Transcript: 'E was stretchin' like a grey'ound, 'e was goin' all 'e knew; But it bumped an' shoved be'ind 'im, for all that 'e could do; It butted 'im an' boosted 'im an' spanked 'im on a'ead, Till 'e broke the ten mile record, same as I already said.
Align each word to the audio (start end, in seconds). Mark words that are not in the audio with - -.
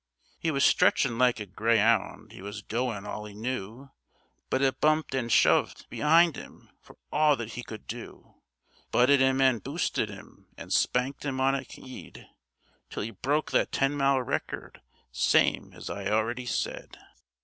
'E 0.43 0.49
was 0.49 0.65
stretchin' 0.65 1.19
like 1.19 1.39
a 1.39 1.45
grey'ound, 1.45 2.33
'e 2.33 2.41
was 2.41 2.63
goin' 2.63 3.05
all 3.05 3.29
'e 3.29 3.35
knew; 3.35 3.91
But 4.49 4.63
it 4.63 4.81
bumped 4.81 5.13
an' 5.13 5.29
shoved 5.29 5.87
be'ind 5.91 6.37
'im, 6.37 6.71
for 6.81 6.97
all 7.11 7.35
that 7.35 7.55
'e 7.55 7.61
could 7.61 7.85
do; 7.85 8.33
It 8.79 8.91
butted 8.91 9.21
'im 9.21 9.39
an' 9.41 9.59
boosted 9.59 10.09
'im 10.09 10.47
an' 10.57 10.71
spanked 10.71 11.23
'im 11.23 11.39
on 11.39 11.53
a'ead, 11.53 12.25
Till 12.89 13.03
'e 13.03 13.11
broke 13.11 13.51
the 13.51 13.67
ten 13.67 13.95
mile 13.95 14.23
record, 14.23 14.81
same 15.11 15.71
as 15.73 15.87
I 15.87 16.07
already 16.07 16.47
said. 16.47 16.97